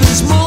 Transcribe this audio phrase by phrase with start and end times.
[0.00, 0.37] this morning.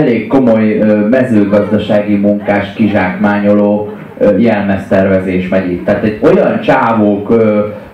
[0.00, 0.78] Elég komoly
[1.10, 3.92] mezőgazdasági munkás kizsákmányoló
[4.38, 5.84] jelmeztervezés megy itt.
[5.84, 7.34] Tehát egy olyan csávók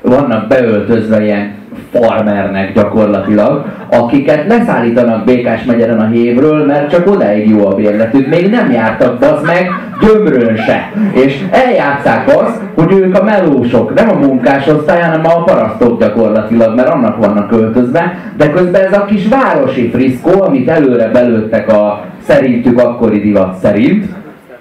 [0.00, 1.54] vannak beöltözve ilyen
[2.00, 8.28] farmernek gyakorlatilag, akiket leszállítanak Békás megyeren a hévről, mert csak odáig jó a bérletük.
[8.28, 9.68] Még nem jártak az meg
[10.00, 10.92] gyömrön se.
[11.12, 16.88] És eljátszák azt, hogy ők a melósok, nem a munkásosztály, hanem a parasztok gyakorlatilag, mert
[16.88, 22.80] annak vannak költözve, de közben ez a kis városi friszkó, amit előre belőttek a szerintük
[22.80, 24.04] akkori divat szerint,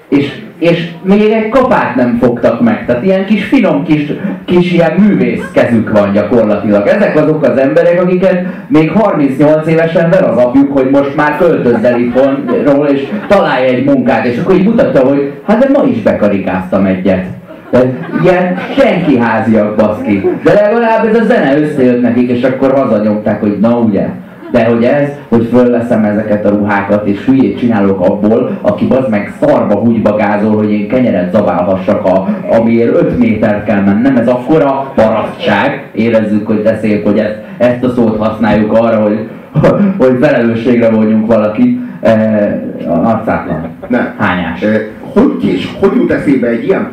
[0.10, 2.86] és és még egy kapát nem fogtak meg.
[2.86, 4.12] Tehát ilyen kis finom kis,
[4.46, 6.88] kis ilyen művész kezük van gyakorlatilag.
[6.88, 11.84] Ezek azok az emberek, akiket még 38 évesen ver az apjuk, hogy most már költözz
[11.84, 16.02] el itthonról, és találj egy munkát, és akkor így mutatja, hogy hát de ma is
[16.02, 17.26] bekarikáztam egyet.
[17.70, 17.94] Tehát
[18.24, 20.30] ilyen senki háziak baszki.
[20.44, 24.08] De legalább ez a zene összejött nekik, és akkor hazanyomták, hogy na ugye,
[24.56, 29.34] de hogy ez, hogy fölveszem ezeket a ruhákat, és hülyét csinálok abból, aki az meg
[29.42, 34.92] szarba húgyba gázol, hogy én kenyeret zabálhassak, a, amiért 5 métert kell mennem, ez akkora
[34.96, 39.30] parasztság, érezzük, hogy de szép, hogy ezt, ezt a szót használjuk arra, hogy,
[39.98, 43.68] hogy felelősségre vonjunk valaki, e, arcátlan.
[43.88, 44.14] Nem.
[44.18, 44.62] Hányás.
[44.62, 46.92] E, hogy, és hogy jut eszébe egy ilyen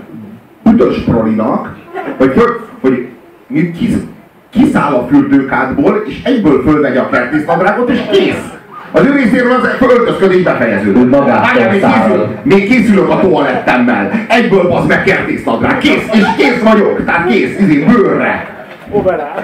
[0.63, 1.77] büdös prolinak,
[2.17, 3.09] hogy, hogy, hogy
[3.73, 3.91] kis,
[4.53, 8.45] kiszáll a fürdőkádból, és egyből fölvegye a kertésztabrágot, és kész!
[8.95, 11.11] Az ő részéről az öltözködés befejeződött.
[11.11, 14.11] Várjál, még, készül, még készülök a toalettemmel.
[14.29, 15.79] Egyből az meg kertésztabrák.
[15.79, 17.05] Kész, és kész vagyok.
[17.05, 18.62] Tehát kész, izé, bőrre.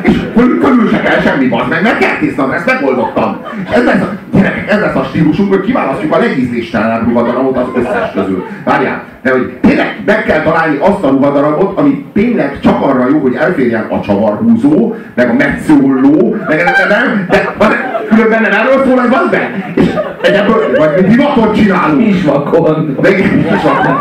[0.03, 3.41] És körül se kell semmi bazd meg, mert kertésztem, ezt megoldottam.
[3.71, 8.11] Ez lesz, a, gyerekek, ez lesz a stílusunk, hogy kiválasztjuk a legízléstelenebb ruhadarabot az összes
[8.15, 8.45] közül.
[8.65, 13.19] Várjál, de hogy tényleg meg kell találni azt a ruhadarabot, ami tényleg csak arra jó,
[13.19, 17.71] hogy elférjen a csavarhúzó, meg a metszólló, meg ez nem, de van,
[18.09, 19.73] különben nem erről szól ez az be?
[19.75, 19.87] És
[20.23, 22.07] ebből, vagy divatot csinálunk.
[22.07, 22.99] Kisvakon.
[23.03, 23.15] Meg
[23.51, 23.97] kisvakon.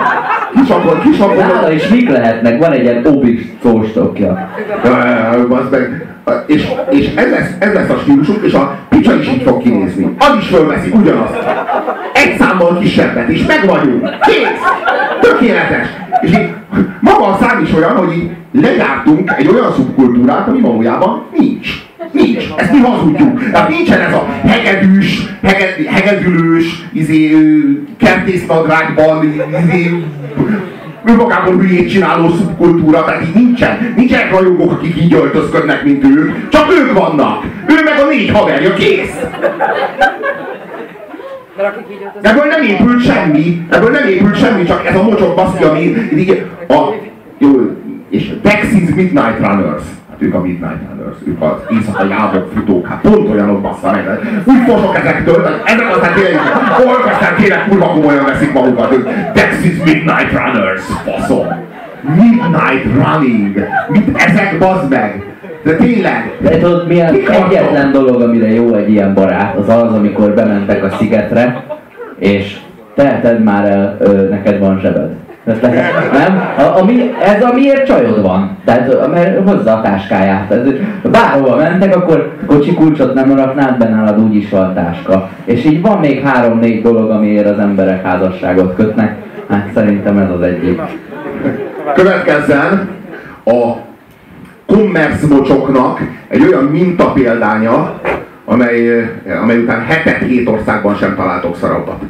[0.60, 1.38] Kisvakon, kisvakon.
[1.38, 2.60] Nála is mik lehetnek?
[2.60, 4.50] Van egy ilyen obis szóstokja.
[6.46, 10.16] És, és ez, lesz, ez lesz a stílusunk, és a picsa is így fog kinézni.
[10.20, 11.34] Az is fölveszi ugyanazt.
[12.14, 14.10] Egy számmal kisebbet, és meg vagyunk.
[14.20, 14.62] Kész!
[15.22, 15.88] Tökéletes!
[16.22, 16.50] És így,
[17.00, 18.30] maga a szám is olyan, hogy így
[18.62, 21.68] lejártunk egy olyan szubkultúrát, ami valójában nincs.
[22.12, 22.44] Nincs.
[22.56, 23.52] Ezt mi hazudjuk.
[23.52, 27.36] Tehát nincsen ez a hegedűs, heged, hegedülős, izé,
[27.98, 30.04] kertésznadrágban, izé,
[31.08, 33.94] önmagában hülyét csináló szubkultúra, így nincsen.
[33.96, 36.50] Nincsenek rajongók, akik így öltözködnek, mint ők.
[36.50, 37.44] Csak ők vannak.
[37.68, 39.16] Ő meg a négy haverja, kész.
[42.22, 45.94] Ebből nem épült semmi, ebből nem épült semmi, csak ez a mocsok baszki, ami
[46.68, 46.94] a,
[47.38, 47.50] jó,
[48.10, 49.84] és Dexys Midnight Runners.
[50.20, 54.20] Ők a Midnight Runners, ők az éjszakai álmok futók, hát pont olyanok bassza meg.
[54.46, 56.42] Úgy fosok ezektől, ezek aztán tényleg,
[57.14, 61.48] aztán tényleg kurva komolyan veszik magukat, ők Dexys Midnight Runners, faszom.
[62.02, 65.24] Midnight Running, mit ezek bazd meg?
[65.64, 66.32] De tényleg!
[66.40, 70.84] De tudod, mi az egyetlen dolog, amire jó egy ilyen barát, az az, amikor bementek
[70.84, 71.64] a szigetre,
[72.20, 72.58] és
[72.96, 75.10] teheted már el, ö, neked van zsebed.
[76.12, 76.44] Nem?
[76.58, 78.58] A, ami, ez amiért csajod van.
[78.66, 80.52] Tehát mert hozza a táskáját.
[80.52, 80.62] Ez,
[81.12, 85.30] bárhova mentek, akkor kocsi kulcsot nem raknád, be nálad úgyis van táska.
[85.46, 89.16] És így van még három-négy dolog, amiért az emberek házasságot kötnek.
[89.50, 90.82] Hát szerintem ez az egyik.
[91.94, 92.90] Következzen
[93.46, 93.74] a
[94.66, 98.02] kommerszmocsoknak egy olyan mintapéldánya,
[98.46, 99.10] amely,
[99.42, 102.02] amely után hetet hét országban sem találtok szarabbat.